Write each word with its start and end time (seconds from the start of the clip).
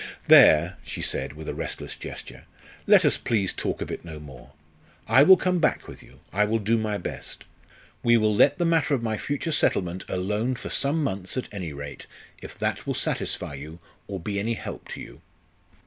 "There!" 0.27 0.77
she 0.83 1.03
said, 1.03 1.33
with 1.33 1.47
a 1.47 1.53
restless 1.53 1.95
gesture, 1.95 2.45
"let 2.87 3.05
us, 3.05 3.17
please, 3.19 3.53
talk 3.53 3.81
of 3.83 3.91
it 3.91 4.03
no 4.03 4.19
more. 4.19 4.53
I 5.07 5.21
will 5.21 5.37
come 5.37 5.59
back 5.59 5.87
with 5.87 6.01
you 6.01 6.21
I 6.33 6.43
will 6.43 6.57
do 6.57 6.75
my 6.79 6.97
best. 6.97 7.43
We 8.01 8.17
will 8.17 8.33
let 8.33 8.57
the 8.57 8.65
matter 8.65 8.95
of 8.95 9.03
my 9.03 9.19
future 9.19 9.51
settlement 9.51 10.03
alone 10.09 10.55
for 10.55 10.71
some 10.71 11.03
months, 11.03 11.37
at 11.37 11.49
any 11.53 11.71
rate, 11.71 12.07
if 12.41 12.57
that 12.57 12.87
will 12.87 12.95
satisfy 12.95 13.53
you 13.53 13.77
or 14.07 14.19
be 14.19 14.39
any 14.39 14.55
help 14.55 14.87
to 14.87 15.01
you." 15.01 15.21